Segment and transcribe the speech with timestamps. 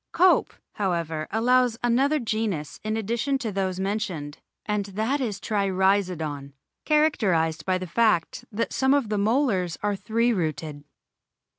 [0.13, 6.53] Cope, however, allows another genus in addition to those mentioned, and that is Trirhizodon,
[6.85, 10.85] characterised by the fact that some of the molars are three rooted.